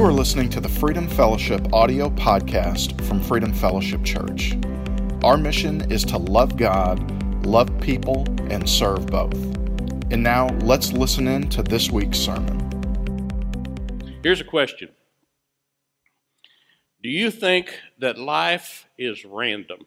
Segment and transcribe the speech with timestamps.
[0.00, 4.56] You are listening to the Freedom Fellowship audio podcast from Freedom Fellowship Church.
[5.22, 9.36] Our mission is to love God, love people, and serve both.
[10.10, 12.58] And now let's listen in to this week's sermon.
[14.22, 14.88] Here's a question
[17.02, 19.80] Do you think that life is random?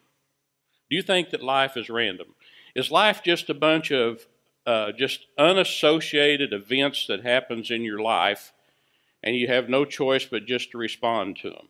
[0.88, 2.36] Do you think that life is random?
[2.76, 4.28] Is life just a bunch of
[4.64, 8.52] uh, just unassociated events that happens in your life
[9.24, 11.68] and you have no choice but just to respond to them.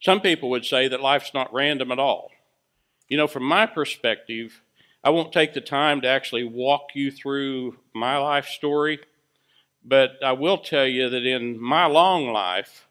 [0.00, 2.30] Some people would say that life's not random at all.
[3.08, 4.62] You know, from my perspective,
[5.02, 9.00] I won't take the time to actually walk you through my life story,
[9.84, 12.86] but I will tell you that in my long life,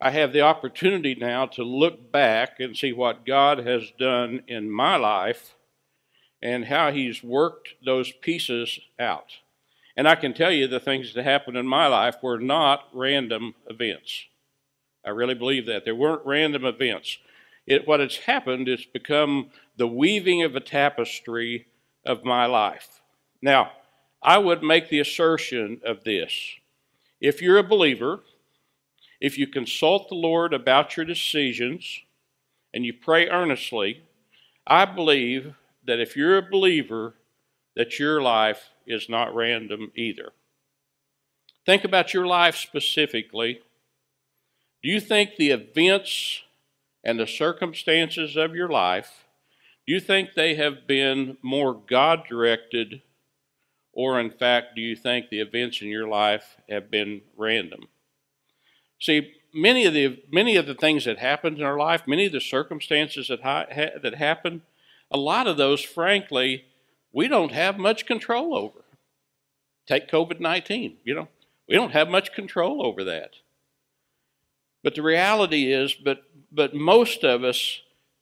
[0.00, 4.70] I have the opportunity now to look back and see what God has done in
[4.70, 5.54] my life
[6.40, 9.32] and how He's worked those pieces out.
[9.98, 13.56] And I can tell you the things that happened in my life were not random
[13.68, 14.26] events.
[15.04, 15.84] I really believe that.
[15.84, 17.18] There weren't random events.
[17.66, 21.66] It, what has happened is become the weaving of a tapestry
[22.06, 23.00] of my life.
[23.42, 23.72] Now,
[24.22, 26.32] I would make the assertion of this.
[27.20, 28.20] If you're a believer,
[29.20, 32.02] if you consult the Lord about your decisions
[32.72, 34.04] and you pray earnestly,
[34.64, 37.14] I believe that if you're a believer,
[37.78, 40.32] that your life is not random either.
[41.64, 43.60] Think about your life specifically.
[44.82, 46.42] Do you think the events
[47.04, 49.24] and the circumstances of your life,
[49.86, 53.00] do you think they have been more God directed,
[53.92, 57.86] or in fact, do you think the events in your life have been random?
[58.98, 62.32] See, many of the many of the things that happened in our life, many of
[62.32, 63.66] the circumstances that ha-
[64.02, 64.62] that happen,
[65.12, 66.64] a lot of those, frankly,
[67.12, 68.80] we don't have much control over.
[69.86, 71.28] Take COVID 19, you know,
[71.68, 73.30] we don't have much control over that.
[74.82, 76.22] But the reality is, but,
[76.52, 77.80] but most of us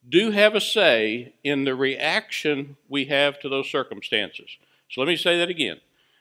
[0.08, 4.56] do have a say in the reaction we have to those circumstances.
[4.90, 5.80] So let me say that again.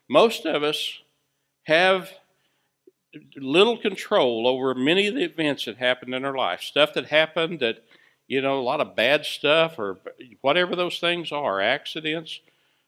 [0.10, 1.00] Most of us
[1.64, 2.12] have
[3.36, 6.62] little control over many of the events that happened in our life.
[6.62, 7.84] Stuff that happened that,
[8.28, 9.98] you know, a lot of bad stuff or
[10.42, 12.40] whatever those things are, accidents.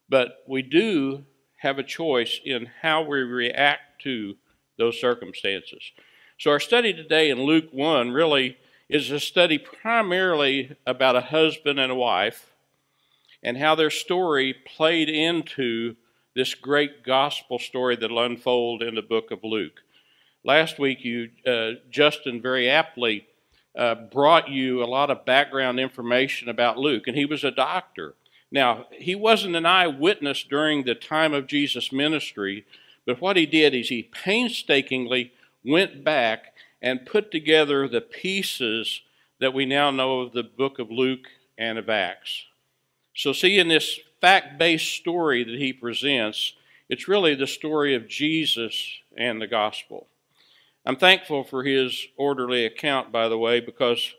[0.09, 1.25] But we do
[1.57, 4.35] have a choice in how we react to
[4.77, 5.91] those circumstances.
[6.39, 8.57] So, our study today in Luke 1 really
[8.89, 12.53] is a study primarily about a husband and a wife
[13.43, 15.95] and how their story played into
[16.35, 19.81] this great gospel story that'll unfold in the book of Luke.
[20.43, 23.25] Last week, you, uh, Justin, very aptly
[23.77, 28.15] uh, brought you a lot of background information about Luke, and he was a doctor.
[28.51, 32.65] Now, he wasn't an eyewitness during the time of Jesus' ministry,
[33.05, 35.33] but what he did is he painstakingly
[35.65, 39.01] went back and put together the pieces
[39.39, 41.27] that we now know of the book of Luke
[41.57, 42.45] and of Acts.
[43.15, 46.53] So, see, in this fact based story that he presents,
[46.89, 50.07] it's really the story of Jesus and the gospel.
[50.85, 54.13] I'm thankful for his orderly account, by the way, because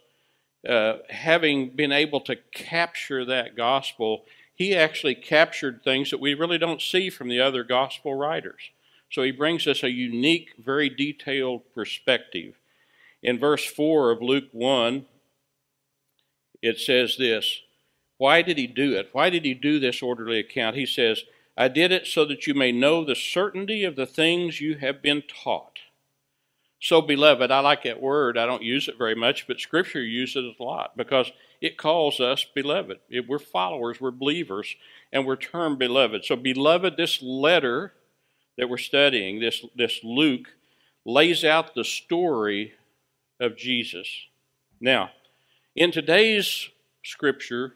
[0.66, 4.24] uh, having been able to capture that gospel,
[4.54, 8.70] he actually captured things that we really don't see from the other gospel writers.
[9.10, 12.54] So he brings us a unique, very detailed perspective.
[13.22, 15.06] In verse 4 of Luke 1,
[16.60, 17.62] it says this
[18.16, 19.10] Why did he do it?
[19.12, 20.76] Why did he do this orderly account?
[20.76, 21.22] He says,
[21.56, 25.02] I did it so that you may know the certainty of the things you have
[25.02, 25.77] been taught.
[26.80, 28.38] So, beloved, I like that word.
[28.38, 32.20] I don't use it very much, but Scripture uses it a lot because it calls
[32.20, 32.98] us beloved.
[33.26, 34.76] We're followers, we're believers,
[35.12, 36.24] and we're termed beloved.
[36.24, 37.94] So, beloved, this letter
[38.56, 40.48] that we're studying, this, this Luke,
[41.04, 42.74] lays out the story
[43.40, 44.08] of Jesus.
[44.80, 45.10] Now,
[45.74, 46.68] in today's
[47.04, 47.74] Scripture,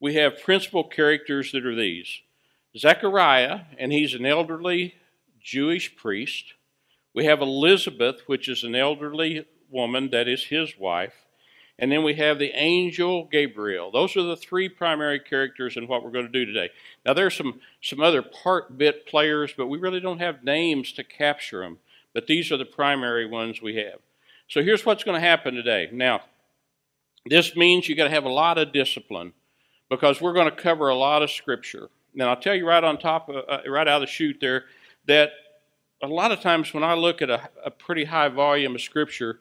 [0.00, 2.20] we have principal characters that are these
[2.76, 4.96] Zechariah, and he's an elderly
[5.40, 6.54] Jewish priest.
[7.14, 11.14] We have Elizabeth, which is an elderly woman, that is his wife.
[11.78, 13.90] And then we have the angel Gabriel.
[13.90, 16.70] Those are the three primary characters in what we're going to do today.
[17.04, 21.04] Now, there's some, some other part bit players, but we really don't have names to
[21.04, 21.78] capture them.
[22.12, 23.98] But these are the primary ones we have.
[24.48, 25.88] So here's what's going to happen today.
[25.92, 26.20] Now,
[27.26, 29.32] this means you got to have a lot of discipline
[29.88, 31.88] because we're going to cover a lot of scripture.
[32.14, 34.66] Now, I'll tell you right on top, of, uh, right out of the chute there,
[35.06, 35.30] that
[36.02, 39.40] a lot of times when I look at a, a pretty high volume of scripture,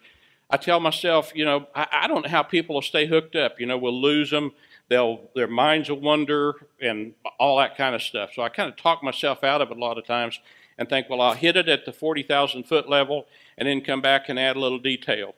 [0.50, 3.60] I tell myself, you know, I, I, don't know how people will stay hooked up.
[3.60, 4.52] You know, we'll lose them.
[4.90, 8.32] They'll their minds will wander and all that kind of stuff.
[8.36, 10.40] So I kind of talk myself out of it a lot of times.
[10.78, 13.28] and think, well, I'll hit it at the 40,000 foot level
[13.58, 15.36] and then come back and add a little detail.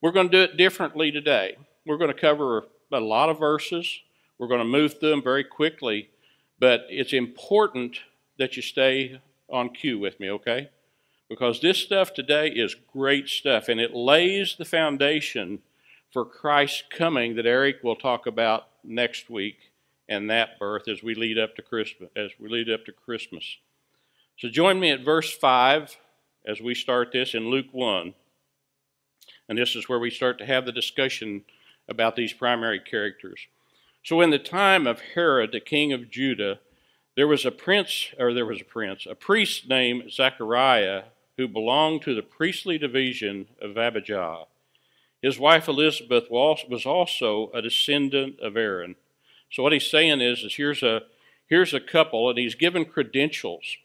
[0.00, 1.56] We're going to do it differently today.
[1.86, 4.00] We're going to cover a lot of verses.
[4.38, 6.08] We're going to move through them very quickly,
[6.58, 8.00] but it's important
[8.38, 9.20] that you stay
[9.50, 10.70] on cue with me, okay?
[11.28, 15.60] Because this stuff today is great stuff, and it lays the foundation
[16.12, 19.70] for Christ's coming that Eric will talk about next week
[20.08, 23.58] and that birth as we lead up to Christmas as we lead up to Christmas.
[24.36, 25.96] So join me at verse 5
[26.46, 28.14] as we start this in Luke 1.
[29.48, 31.44] And this is where we start to have the discussion
[31.88, 33.46] about these primary characters.
[34.02, 36.60] So, in the time of Herod, the king of Judah,
[37.20, 41.02] there was a prince, or there was a prince, a priest named Zechariah,
[41.36, 44.44] who belonged to the priestly division of Abijah.
[45.20, 48.94] His wife Elizabeth was also a descendant of Aaron.
[49.52, 51.02] So what he's saying is, is here's a
[51.46, 53.76] here's a couple, and he's given credentials.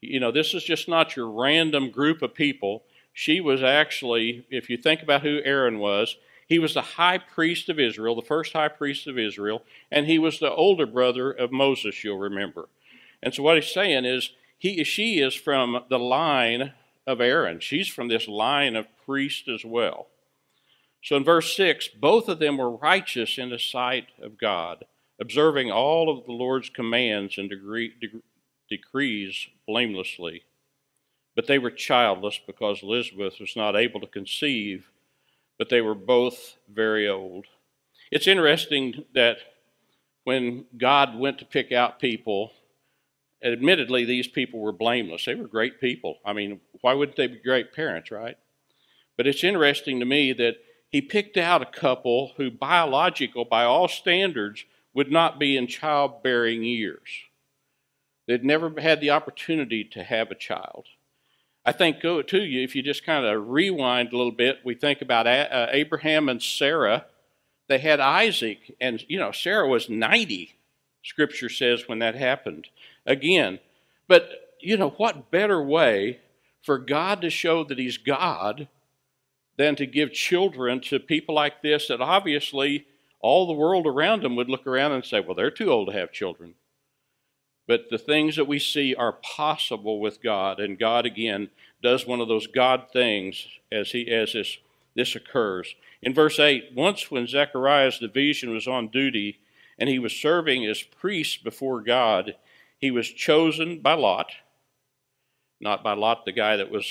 [0.00, 2.84] You know, this is just not your random group of people.
[3.12, 6.16] She was actually, if you think about who Aaron was,
[6.48, 10.18] he was the high priest of Israel, the first high priest of Israel, and he
[10.18, 12.68] was the older brother of Moses, you'll remember.
[13.22, 16.72] And so what he's saying is he she is from the line
[17.06, 17.60] of Aaron.
[17.60, 20.08] She's from this line of priest as well.
[21.02, 24.84] So in verse 6, both of them were righteous in the sight of God,
[25.20, 28.22] observing all of the Lord's commands and degree, de-
[28.68, 30.42] decrees blamelessly.
[31.36, 34.90] But they were childless because Elizabeth was not able to conceive
[35.58, 37.46] but they were both very old.
[38.10, 39.38] It's interesting that
[40.24, 42.52] when God went to pick out people,
[43.42, 45.24] admittedly, these people were blameless.
[45.24, 46.18] They were great people.
[46.24, 48.36] I mean, why wouldn't they be great parents, right?
[49.16, 50.56] But it's interesting to me that
[50.90, 54.64] he picked out a couple who, biological, by all standards,
[54.94, 57.08] would not be in childbearing years.
[58.26, 60.86] They'd never had the opportunity to have a child.
[61.68, 64.60] I think to you if you just kind of rewind a little bit.
[64.64, 67.04] We think about uh, Abraham and Sarah.
[67.68, 70.54] They had Isaac, and you know Sarah was ninety.
[71.04, 72.68] Scripture says when that happened.
[73.04, 73.58] Again,
[74.06, 74.30] but
[74.62, 76.20] you know what better way
[76.62, 78.66] for God to show that He's God
[79.58, 82.86] than to give children to people like this that obviously
[83.20, 85.98] all the world around them would look around and say, well, they're too old to
[85.98, 86.54] have children.
[87.68, 91.50] But the things that we see are possible with God, and God again
[91.82, 94.56] does one of those God things as he as this
[94.96, 95.76] this occurs.
[96.02, 99.38] In verse 8, once when Zechariah's division was on duty
[99.78, 102.34] and he was serving as priest before God,
[102.78, 104.32] he was chosen by Lot,
[105.60, 106.90] not by Lot, the guy that was,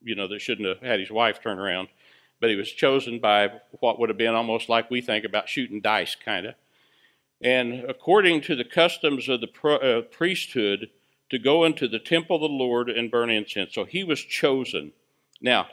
[0.00, 1.88] you know, that shouldn't have had his wife turn around,
[2.40, 3.50] but he was chosen by
[3.80, 6.54] what would have been almost like we think about shooting dice, kind of
[7.42, 10.90] and according to the customs of the uh, priesthood,
[11.32, 13.72] to go into the temple of the Lord and burn incense.
[13.74, 14.92] So he was chosen.
[15.40, 15.68] Now,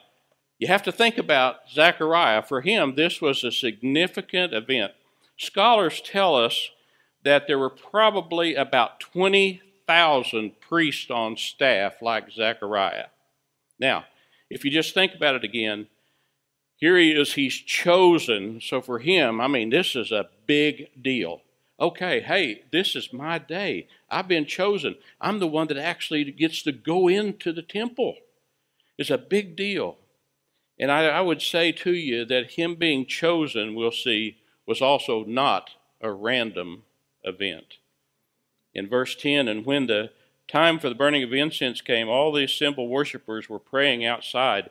[0.58, 2.44] you have to think about Zechariah.
[2.44, 4.94] For him, this was a significant event.
[5.38, 6.70] Scholars tell us
[7.24, 13.08] that there were probably about 20,000 priests on staff like Zechariah.
[13.78, 14.06] Now,
[14.50, 15.88] if you just think about it again,
[16.78, 18.62] here he is, he's chosen.
[18.62, 21.42] So for him, I mean, this is a big deal
[21.80, 23.88] okay, hey, this is my day.
[24.10, 24.96] I've been chosen.
[25.22, 28.16] I'm the one that actually gets to go into the temple.
[28.98, 29.98] It's a big deal.
[30.78, 35.26] And I, I, would say to you that him being chosen, we'll see, was also
[35.26, 35.72] not
[36.02, 36.84] a random
[37.24, 37.78] event.
[38.74, 40.12] In verse 10, and when the
[40.48, 44.70] time for the burning of incense came, all the assembled worshippers were praying outside.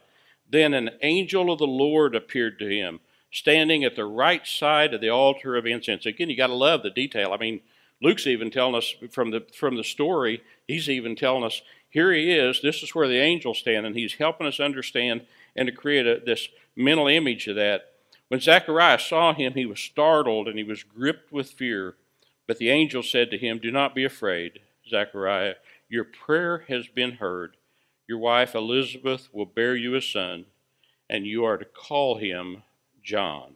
[0.50, 3.00] Then an angel of the Lord appeared to him
[3.30, 6.06] standing at the right side of the altar of incense.
[6.06, 7.32] Again, you got to love the detail.
[7.32, 7.60] I mean,
[8.00, 10.42] Luke's even telling us from the from the story.
[10.66, 12.60] He's even telling us here he is.
[12.60, 16.20] This is where the angel's stand, and He's helping us understand and to create a,
[16.24, 17.92] this mental image of that.
[18.28, 21.94] When Zechariah saw him, he was startled and he was gripped with fear.
[22.46, 25.54] But the angel said to him, "Do not be afraid, Zachariah.
[25.88, 27.56] Your prayer has been heard.
[28.06, 30.46] Your wife Elizabeth will bear you a son,
[31.10, 32.62] and you are to call him
[33.08, 33.54] John.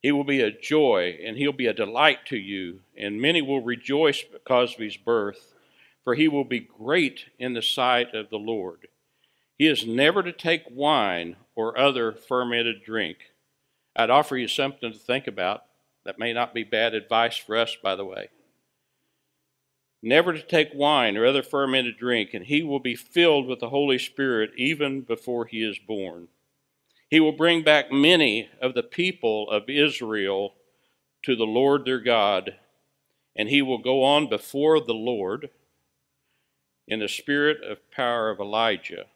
[0.00, 3.60] He will be a joy and he'll be a delight to you, and many will
[3.60, 5.52] rejoice because of his birth,
[6.04, 8.86] for he will be great in the sight of the Lord.
[9.58, 13.16] He is never to take wine or other fermented drink.
[13.96, 15.64] I'd offer you something to think about.
[16.04, 18.28] That may not be bad advice for us, by the way.
[20.02, 23.70] Never to take wine or other fermented drink, and he will be filled with the
[23.70, 26.28] Holy Spirit even before he is born.
[27.10, 30.54] He will bring back many of the people of Israel
[31.22, 32.56] to the Lord their God,
[33.36, 35.50] and he will go on before the Lord
[36.86, 39.06] in the spirit of power of Elijah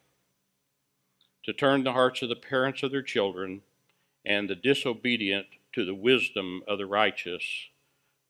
[1.43, 3.61] to turn the hearts of the parents of their children
[4.25, 7.43] and the disobedient to the wisdom of the righteous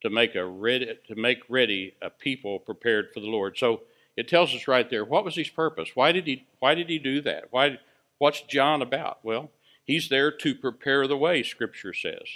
[0.02, 3.58] to make a ready to make ready a people prepared for the Lord.
[3.58, 3.82] So
[4.16, 5.90] it tells us right there what was his purpose?
[5.94, 7.46] Why did he why did he do that?
[7.50, 7.78] Why
[8.20, 9.18] what's John about?
[9.24, 9.50] Well,
[9.82, 12.28] he's there to prepare the way, scripture says.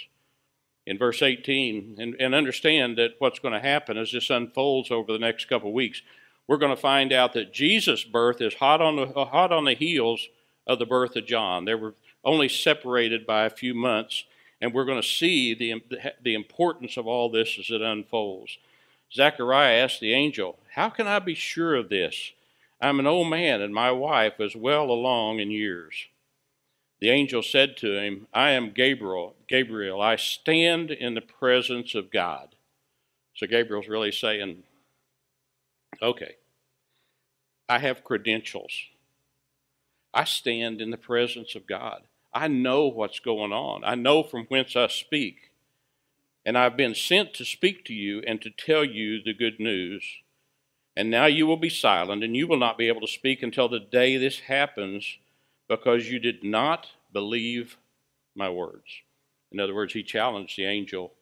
[0.85, 5.13] In verse 18, and, and understand that what's going to happen as this unfolds over
[5.13, 6.01] the next couple of weeks,
[6.47, 9.73] we're going to find out that Jesus' birth is hot on the hot on the
[9.73, 10.27] heels
[10.67, 11.65] of the birth of John.
[11.65, 14.25] They were only separated by a few months,
[14.59, 15.81] and we're going to see the,
[16.21, 18.57] the importance of all this as it unfolds.
[19.13, 22.31] Zechariah asked the angel, How can I be sure of this?
[22.81, 26.07] I'm an old man, and my wife is well along in years.
[26.99, 29.35] The angel said to him, I am Gabriel.
[29.47, 32.55] Gabriel, I stand in the presence of God.
[33.35, 34.63] So Gabriel's really saying,
[36.01, 36.35] Okay,
[37.67, 38.71] I have credentials.
[40.13, 42.03] I stand in the presence of God.
[42.33, 43.83] I know what's going on.
[43.83, 45.51] I know from whence I speak.
[46.45, 50.03] And I've been sent to speak to you and to tell you the good news.
[50.97, 53.67] And now you will be silent, and you will not be able to speak until
[53.67, 55.17] the day this happens,
[55.67, 57.77] because you did not believe
[58.35, 59.01] my words.
[59.51, 61.13] In other words, he challenged the angel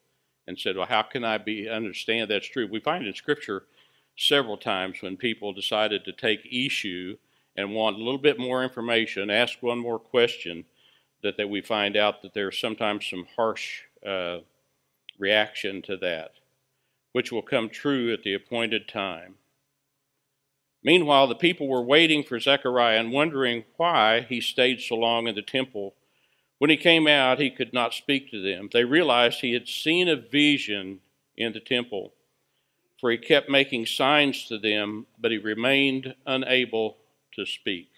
[0.48, 2.68] and said, Well, how can I be understand that's true?
[2.70, 3.63] We find in Scripture
[4.18, 7.18] several times when people decided to take issue
[7.56, 10.65] and want a little bit more information, ask one more question,
[11.22, 14.39] that, that we find out that there's sometimes some harsh uh,
[15.18, 16.32] reaction to that,
[17.13, 19.36] which will come true at the appointed time.
[20.84, 25.36] Meanwhile, the people were waiting for Zechariah and wondering why he stayed so long in
[25.36, 25.96] the temple.
[26.58, 28.70] When he came out, he could not speak to them.
[28.72, 31.00] They realized he had seen a vision
[31.38, 32.13] in the temple,
[33.00, 36.98] for he kept making signs to them, but he remained unable
[37.36, 37.90] to speak.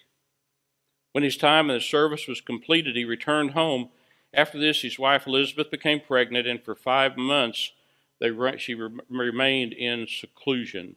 [1.12, 3.90] When his time in the service was completed, he returned home.
[4.34, 7.72] After this, his wife Elizabeth became pregnant, and for five months
[8.20, 10.96] they, she remained in seclusion.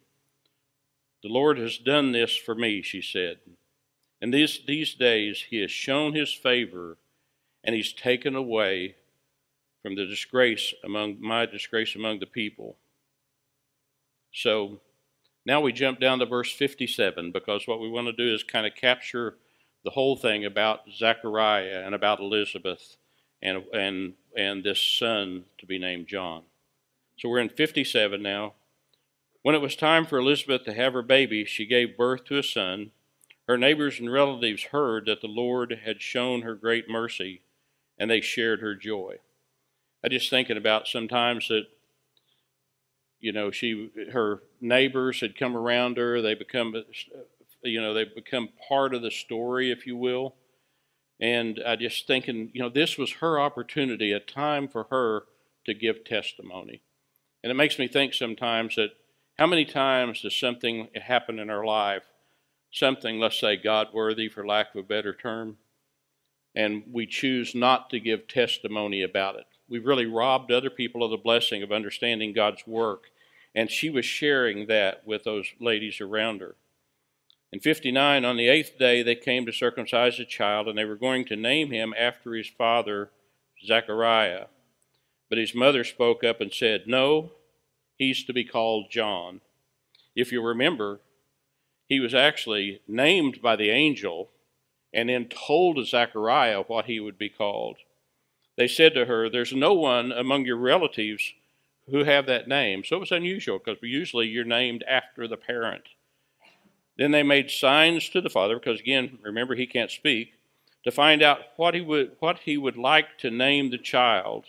[1.23, 3.37] The Lord has done this for me, she said.
[4.21, 6.97] And these, these days he has shown his favor,
[7.63, 8.95] and he's taken away
[9.81, 12.77] from the disgrace among my disgrace among the people.
[14.33, 14.81] So
[15.45, 18.67] now we jump down to verse 57 because what we want to do is kind
[18.67, 19.37] of capture
[19.83, 22.97] the whole thing about Zechariah and about Elizabeth
[23.41, 26.43] and, and, and this son to be named John.
[27.17, 28.53] So we're in 57 now.
[29.41, 32.43] When it was time for Elizabeth to have her baby, she gave birth to a
[32.43, 32.91] son.
[33.47, 37.41] Her neighbors and relatives heard that the Lord had shown her great mercy,
[37.97, 39.17] and they shared her joy.
[40.03, 41.65] I just thinking about sometimes that
[43.19, 46.73] you know she her neighbors had come around her they become
[47.63, 50.35] you know, they've become part of the story, if you will.
[51.19, 55.23] And I just thinking, you know, this was her opportunity, a time for her
[55.65, 56.81] to give testimony.
[57.43, 58.91] And it makes me think sometimes that
[59.39, 62.03] how many times does something happen in our life,
[62.73, 65.55] something, let's say, God worthy, for lack of a better term,
[66.53, 69.45] and we choose not to give testimony about it?
[69.69, 73.11] We've really robbed other people of the blessing of understanding God's work.
[73.55, 76.55] And she was sharing that with those ladies around her.
[77.53, 80.97] In 59, on the eighth day, they came to circumcise the child, and they were
[80.97, 83.09] going to name him after his father,
[83.65, 84.47] Zechariah.
[85.29, 87.31] But his mother spoke up and said, No,
[87.99, 89.41] he's to be called John.
[90.15, 91.01] If you remember,
[91.87, 94.31] he was actually named by the angel
[94.91, 97.77] and then told to Zechariah what he would be called.
[98.57, 101.33] They said to her, There's no one among your relatives
[101.91, 102.83] who have that name.
[102.83, 105.83] So it was unusual because usually you're named after the parent.
[106.97, 110.33] Then they made signs to the father, because again, remember he can't speak,
[110.83, 114.45] to find out what he would what he would like to name the child.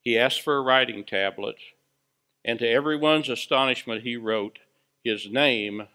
[0.00, 1.56] He asked for a writing tablet,
[2.46, 4.60] and to everyone's astonishment, he wrote,
[5.04, 5.88] His name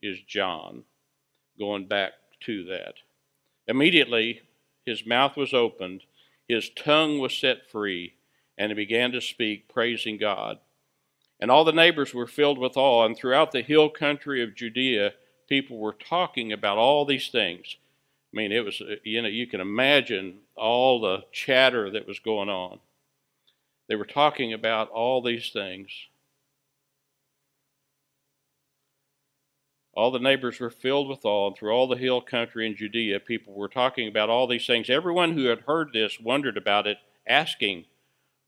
[0.00, 0.84] is John.
[1.58, 2.94] Going back to that.
[3.66, 4.42] Immediately,
[4.84, 6.02] his mouth was opened,
[6.48, 8.14] his tongue was set free,
[8.56, 10.58] and he began to speak, praising God.
[11.40, 15.12] And all the neighbors were filled with awe, and throughout the hill country of Judea,
[15.48, 17.76] people were talking about all these things.
[18.32, 22.48] I mean, it was, you know, you can imagine all the chatter that was going
[22.48, 22.78] on.
[23.88, 25.90] They were talking about all these things.
[29.94, 33.20] All the neighbors were filled with awe, and through all the hill country in Judea,
[33.20, 34.90] people were talking about all these things.
[34.90, 37.86] Everyone who had heard this wondered about it, asking,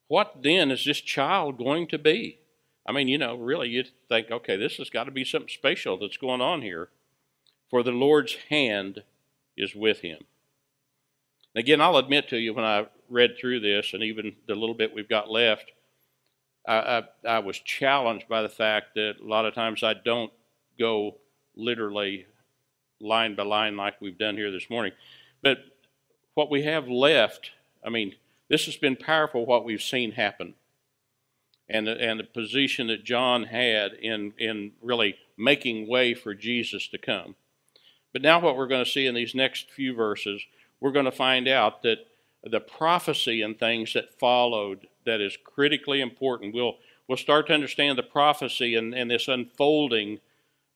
[0.08, 2.40] What then is this child going to be?
[2.84, 5.96] I mean, you know, really, you'd think, okay, this has got to be something special
[5.98, 6.90] that's going on here.
[7.70, 9.02] For the Lord's hand
[9.56, 10.24] is with him.
[11.58, 14.94] Again, I'll admit to you when I read through this, and even the little bit
[14.94, 15.72] we've got left,
[16.64, 20.32] I, I, I was challenged by the fact that a lot of times I don't
[20.78, 21.16] go
[21.56, 22.26] literally
[23.00, 24.92] line by line like we've done here this morning.
[25.42, 25.58] But
[26.34, 27.50] what we have left,
[27.84, 28.14] I mean,
[28.48, 30.54] this has been powerful what we've seen happen.
[31.68, 36.86] And the, and the position that John had in, in really making way for Jesus
[36.88, 37.34] to come.
[38.12, 40.42] But now, what we're going to see in these next few verses,
[40.80, 41.98] we're going to find out that
[42.42, 46.54] the prophecy and things that followed that is critically important.
[46.54, 50.20] We'll, we'll start to understand the prophecy and, and this unfolding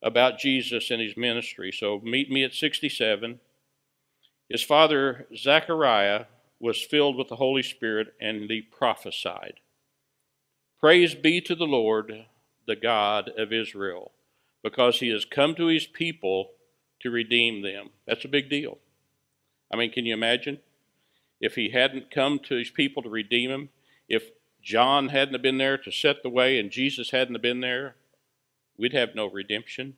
[0.02, 1.70] about Jesus and his ministry.
[1.72, 3.38] So, meet me at 67.
[4.48, 6.24] His father, Zechariah,
[6.58, 9.54] was filled with the Holy Spirit and he prophesied.
[10.80, 12.26] Praise be to the Lord,
[12.66, 14.12] the God of Israel,
[14.62, 16.50] because he has come to his people
[17.00, 17.90] to redeem them.
[18.06, 18.78] That's a big deal.
[19.72, 20.58] I mean, can you imagine?
[21.40, 23.68] If he hadn't come to his people to redeem them,
[24.08, 24.30] if
[24.62, 27.96] John hadn't been there to set the way and Jesus hadn't been there,
[28.76, 29.94] we'd have no redemption.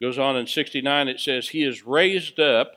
[0.00, 2.74] Goes on in 69, it says, He has raised up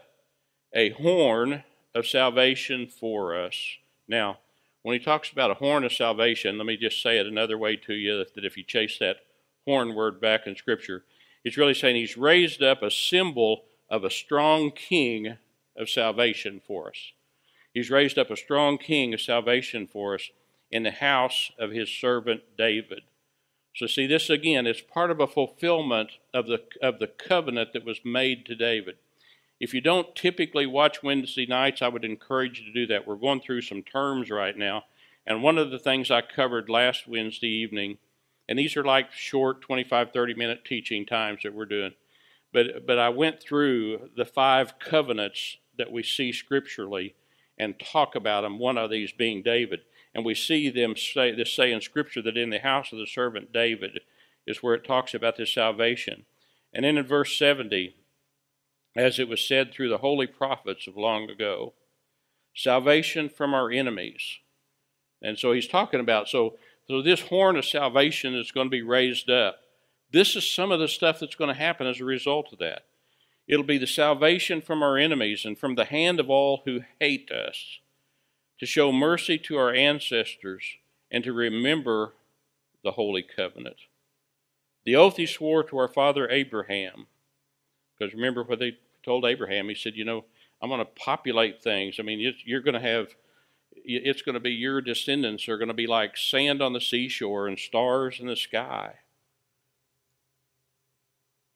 [0.74, 1.64] a horn
[1.94, 3.78] of salvation for us.
[4.08, 4.40] Now,
[4.84, 7.76] when he talks about a horn of salvation, let me just say it another way
[7.76, 9.18] to you that if you chase that
[9.66, 11.04] horn word back in Scripture,
[11.44, 15.38] it's really saying he's raised up a symbol of a strong king
[15.78, 17.12] of salvation for us.
[17.74, 20.30] He's raised up a strong king of salvation for us
[20.72, 23.02] in the house of his servant David.
[23.76, 27.86] So, see, this again is part of a fulfillment of the, of the covenant that
[27.86, 28.96] was made to David.
[29.60, 33.06] If you don't typically watch Wednesday nights, I would encourage you to do that.
[33.06, 34.84] We're going through some terms right now.
[35.28, 37.98] And one of the things I covered last Wednesday evening,
[38.48, 41.94] and these are like short 25, 30 minute teaching times that we're doing,
[42.56, 47.14] but, but I went through the five covenants that we see scripturally
[47.58, 49.82] and talk about them, one of these being David.
[50.14, 53.08] And we see them say this say in Scripture that in the house of the
[53.08, 54.00] servant David
[54.48, 56.24] is where it talks about this salvation.
[56.74, 57.94] And then in verse 70,
[58.96, 61.74] as it was said through the holy prophets of long ago,
[62.56, 64.40] salvation from our enemies.
[65.22, 66.56] And so he's talking about so
[66.88, 69.58] so this horn of salvation is going to be raised up.
[70.16, 72.84] This is some of the stuff that's going to happen as a result of that.
[73.50, 77.30] It'll be the salvation from our enemies and from the hand of all who hate
[77.32, 77.80] us,
[78.62, 80.64] to show mercy to our ancestors
[81.12, 82.14] and to remember
[82.82, 83.76] the holy covenant.
[84.86, 87.08] The oath he swore to our father Abraham,
[88.00, 89.68] because remember what they told Abraham.
[89.68, 90.24] He said, You know,
[90.62, 91.98] I'm going to populate things.
[92.00, 93.10] I mean, you're going to have,
[93.74, 97.50] it's going to be your descendants are going to be like sand on the seashore
[97.50, 98.94] and stars in the sky.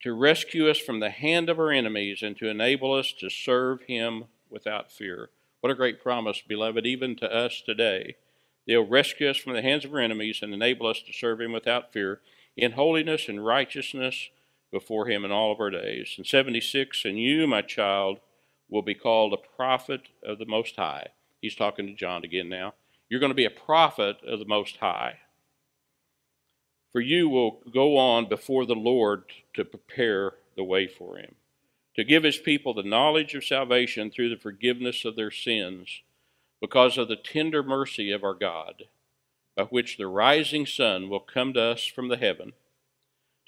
[0.02, 3.82] To rescue us from the hand of our enemies and to enable us to serve
[3.82, 5.30] Him without fear.
[5.60, 8.16] What a great promise, beloved, even to us today.
[8.66, 11.52] They'll rescue us from the hands of our enemies and enable us to serve Him
[11.52, 12.20] without fear
[12.56, 14.30] in holiness and righteousness
[14.70, 16.14] before him in all of our days.
[16.16, 18.20] In 76, and you, my child,
[18.68, 21.08] will be called a prophet of the Most High.
[21.40, 22.74] He's talking to John again now.
[23.08, 25.18] You're going to be a prophet of the Most High.
[26.92, 29.24] For you will go on before the Lord
[29.54, 31.36] to prepare the way for him,
[31.94, 36.02] to give his people the knowledge of salvation through the forgiveness of their sins,
[36.60, 38.84] because of the tender mercy of our God,
[39.56, 42.52] by which the rising sun will come to us from the heaven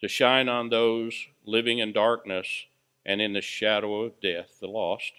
[0.00, 2.66] to shine on those living in darkness
[3.04, 5.12] and in the shadow of death, the lost,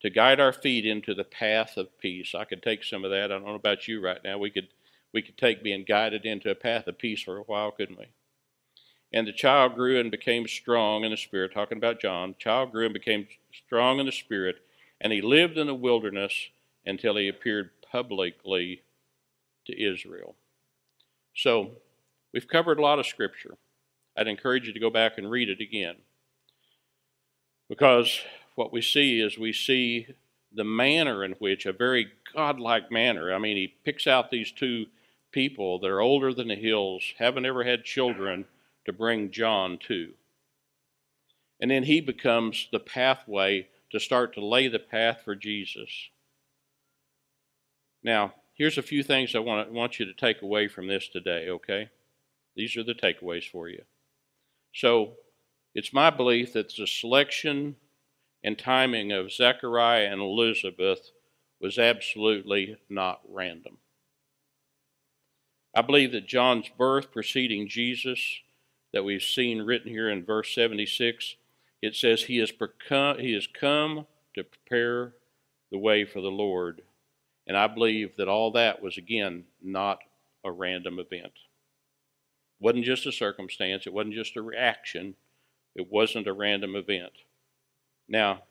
[0.00, 2.34] to guide our feet into the path of peace.
[2.34, 3.24] I could take some of that.
[3.24, 4.38] I don't know about you right now.
[4.38, 4.68] We could
[5.12, 8.06] we could take being guided into a path of peace for a while, couldn't we?
[9.12, 12.30] And the child grew and became strong in the spirit, talking about John.
[12.30, 14.56] The child grew and became strong in the spirit,
[15.00, 16.48] and he lived in the wilderness
[16.84, 18.82] until he appeared publicly
[19.66, 20.34] to Israel.
[21.34, 21.70] So,
[22.34, 23.56] we've covered a lot of scripture.
[24.16, 25.96] I'd encourage you to go back and read it again.
[27.68, 28.20] Because
[28.56, 30.08] what we see is we see
[30.52, 34.86] the manner in which, a very godlike manner, I mean, he picks out these two
[35.32, 38.46] people that are older than the hills, haven't ever had children,
[38.84, 40.12] to bring John to.
[41.60, 45.90] And then he becomes the pathway to start to lay the path for Jesus.
[48.02, 51.48] Now, here's a few things I want, want you to take away from this today,
[51.48, 51.90] okay?
[52.54, 53.82] These are the takeaways for you.
[54.74, 55.14] So
[55.74, 57.76] it's my belief that the selection
[58.42, 61.10] and timing of Zechariah and Elizabeth
[61.60, 63.78] was absolutely not random.
[65.74, 68.40] I believe that John's birth preceding Jesus,
[68.92, 71.36] that we've seen written here in verse 76,
[71.82, 75.14] it says, He has, become, he has come to prepare
[75.70, 76.82] the way for the Lord.
[77.46, 79.98] And I believe that all that was, again, not
[80.44, 81.32] a random event.
[82.60, 85.14] It wasn't just a circumstance, it wasn't just a reaction,
[85.74, 87.12] it wasn't a random event.
[88.08, 88.42] Now,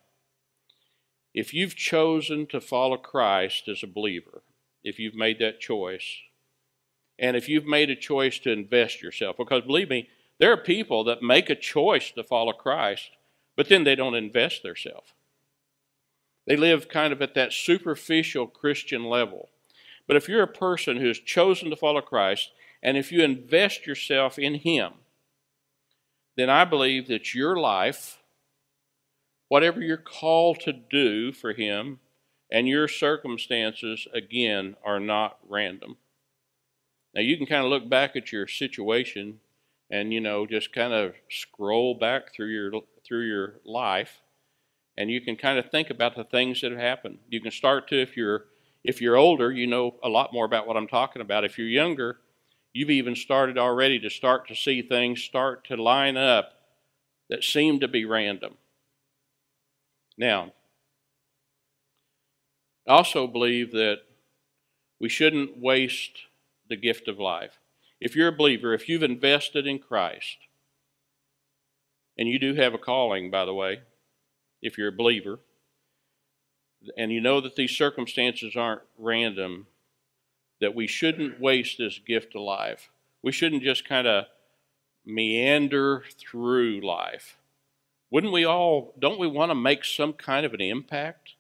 [1.34, 4.44] if you've chosen to follow Christ as a believer,
[4.84, 6.22] if you've made that choice,
[7.20, 11.04] and if you've made a choice to invest yourself, because believe me, there are people
[11.06, 13.10] that make a choice to follow Christ,
[13.56, 15.14] but then they don't invest themselves.
[16.46, 19.50] They live kind of at that superficial Christian level.
[20.08, 22.52] But if you're a person who has chosen to follow Christ,
[22.82, 24.94] and if you invest yourself in Him,
[26.38, 28.20] then I believe that your life,
[29.50, 32.00] whatever you're called to do for Him,
[32.50, 35.98] and your circumstances, again, are not random.
[37.14, 39.40] Now, you can kind of look back at your situation
[39.90, 42.72] and, you know, just kind of scroll back through your,
[43.06, 44.22] through your life
[44.98, 47.20] and you can kind of think about the things that have happened.
[47.30, 48.46] You can start to if you're
[48.84, 51.44] if you're older, you know a lot more about what I'm talking about.
[51.44, 52.18] If you're younger,
[52.74, 56.54] you've even started already to start to see things start to line up
[57.30, 58.56] that seem to be random.
[60.18, 60.54] Now,
[62.88, 63.98] I also believe that
[65.00, 66.22] we shouldn't waste
[66.70, 67.60] the gift of life.
[68.00, 70.38] If you're a believer, if you've invested in Christ,
[72.18, 73.82] and you do have a calling, by the way,
[74.62, 75.40] if you're a believer,
[76.98, 79.68] and you know that these circumstances aren't random,
[80.62, 82.90] that we shouldn't waste this gift of life.
[83.22, 84.26] We shouldn't just kind of
[85.06, 87.38] meander through life.
[88.10, 91.34] Wouldn't we all, don't we want to make some kind of an impact?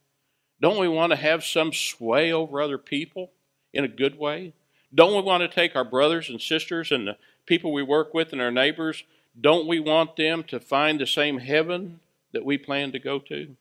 [0.60, 3.32] Don't we want to have some sway over other people
[3.74, 4.54] in a good way?
[4.93, 8.32] Don't we want to take our brothers and sisters and the people we work with
[8.32, 9.04] and our neighbors,
[9.39, 12.00] don't we want them to find the same heaven
[12.34, 13.56] that we plan to go to,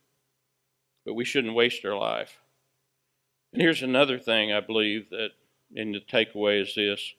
[1.05, 2.39] but we shouldn't waste our life.
[3.53, 5.31] And here's another thing I believe that
[5.75, 7.15] in the takeaway is this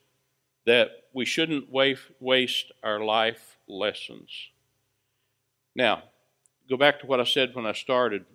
[0.66, 4.50] that we shouldn't waste our life lessons.
[5.74, 6.04] Now,
[6.70, 8.26] go back to what I said when I started.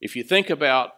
[0.00, 0.96] If you think about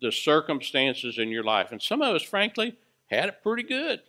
[0.00, 2.76] the circumstances in your life, and some of us, frankly,
[3.10, 4.00] had it pretty good.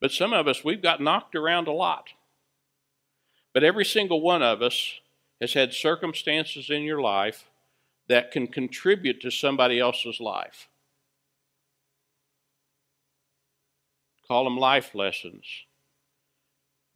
[0.00, 2.08] But some of us, we've got knocked around a lot.
[3.52, 5.00] But every single one of us
[5.40, 7.44] has had circumstances in your life
[8.08, 10.68] that can contribute to somebody else's life.
[14.26, 15.44] Call them life lessons.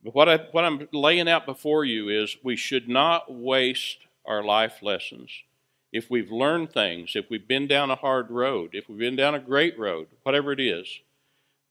[0.03, 4.43] But what, I, what I'm laying out before you is we should not waste our
[4.43, 5.31] life lessons.
[5.93, 9.35] If we've learned things, if we've been down a hard road, if we've been down
[9.35, 11.01] a great road, whatever it is,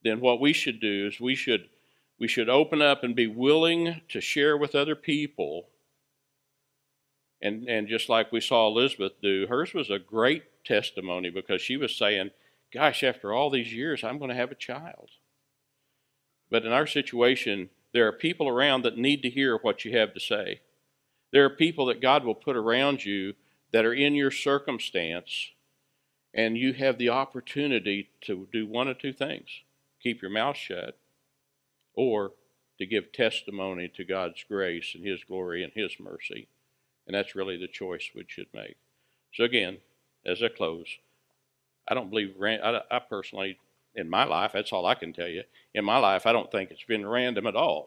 [0.02, 1.68] then what we should do is we should
[2.18, 5.68] we should open up and be willing to share with other people.
[7.42, 11.76] And, and just like we saw Elizabeth do, hers was a great testimony because she
[11.76, 12.30] was saying,
[12.72, 15.10] Gosh, after all these years, I'm going to have a child.
[16.50, 20.14] But in our situation, there are people around that need to hear what you have
[20.14, 20.60] to say.
[21.32, 23.34] There are people that God will put around you
[23.72, 25.50] that are in your circumstance,
[26.32, 29.62] and you have the opportunity to do one of two things
[30.02, 30.96] keep your mouth shut
[31.94, 32.32] or
[32.78, 36.46] to give testimony to God's grace and His glory and His mercy.
[37.06, 38.76] And that's really the choice we should make.
[39.34, 39.78] So, again,
[40.24, 40.86] as I close,
[41.88, 43.58] I don't believe, I, I personally,
[43.94, 45.42] in my life, that's all I can tell you.
[45.74, 47.86] In my life, I don't think it's been random at all.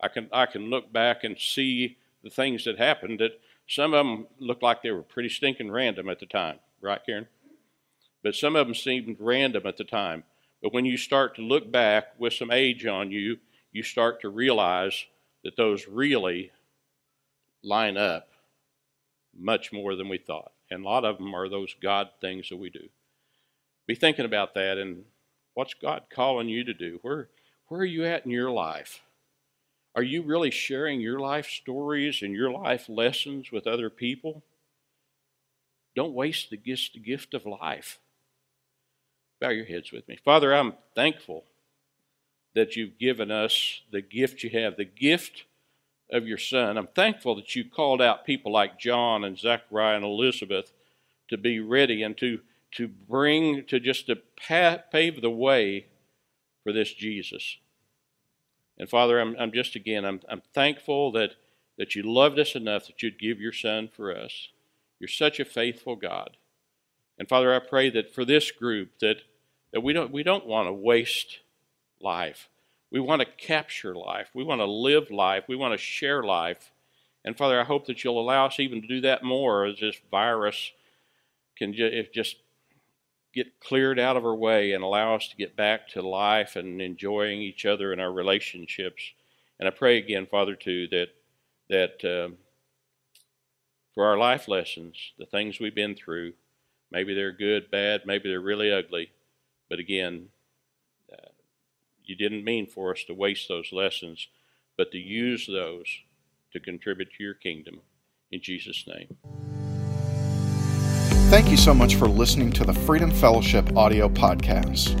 [0.00, 4.06] I can, I can look back and see the things that happened that some of
[4.06, 7.26] them looked like they were pretty stinking random at the time, right, Karen?
[8.22, 10.24] But some of them seemed random at the time.
[10.62, 13.38] But when you start to look back with some age on you,
[13.72, 15.04] you start to realize
[15.42, 16.50] that those really
[17.62, 18.28] line up
[19.36, 20.52] much more than we thought.
[20.70, 22.88] And a lot of them are those God things that we do.
[23.86, 25.04] Be thinking about that and
[25.54, 26.98] what's God calling you to do?
[27.02, 27.28] Where,
[27.68, 29.02] where are you at in your life?
[29.96, 34.42] Are you really sharing your life stories and your life lessons with other people?
[35.94, 38.00] Don't waste the gift, the gift of life.
[39.40, 40.18] Bow your heads with me.
[40.24, 41.44] Father, I'm thankful
[42.54, 45.44] that you've given us the gift you have, the gift
[46.10, 46.76] of your Son.
[46.76, 50.72] I'm thankful that you called out people like John and Zechariah and Elizabeth
[51.28, 52.40] to be ready and to,
[52.72, 55.86] to bring, to just to pave the way
[56.62, 57.58] for this Jesus.
[58.78, 61.36] And Father, I'm, I'm just again, I'm, I'm thankful that,
[61.78, 64.48] that you loved us enough that you'd give your Son for us.
[64.98, 66.36] You're such a faithful God.
[67.18, 69.18] And Father, I pray that for this group that
[69.72, 71.40] that we don't we don't want to waste
[72.00, 72.48] life.
[72.90, 74.30] We want to capture life.
[74.32, 75.44] We want to live life.
[75.48, 76.70] We want to share life.
[77.24, 79.96] And Father, I hope that you'll allow us even to do that more as this
[80.10, 80.70] virus
[81.56, 82.36] can ju- just
[83.34, 86.80] get cleared out of our way and allow us to get back to life and
[86.80, 89.12] enjoying each other and our relationships.
[89.58, 91.08] And I pray again, Father, too, that
[91.70, 92.36] that um,
[93.94, 96.34] for our life lessons, the things we've been through,
[96.90, 99.10] maybe they're good, bad, maybe they're really ugly,
[99.70, 100.28] but again,
[101.12, 101.30] uh,
[102.04, 104.28] you didn't mean for us to waste those lessons,
[104.76, 105.86] but to use those
[106.52, 107.80] to contribute to your kingdom.
[108.30, 109.43] In Jesus' name.
[111.34, 114.94] Thank you so much for listening to the Freedom Fellowship audio podcast.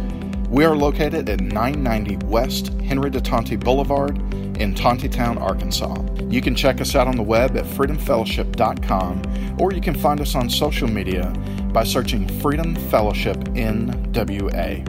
[0.48, 4.16] We are located at 990 West Henry de Tonti Boulevard
[4.58, 5.96] in Tontitown, Arkansas.
[6.28, 10.34] You can check us out on the web at freedomfellowship.com or you can find us
[10.34, 11.32] on social media
[11.72, 14.82] by searching Freedom Fellowship NWA.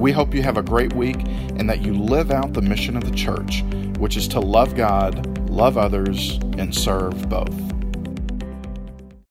[0.00, 3.04] We hope you have a great week and that you live out the mission of
[3.04, 3.62] the church,
[3.98, 7.73] which is to love God, love others, and serve both.